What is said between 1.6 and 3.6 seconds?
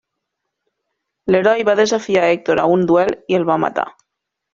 va desafiar Hèctor a un duel i el va